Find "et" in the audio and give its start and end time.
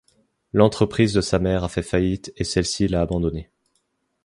2.35-2.43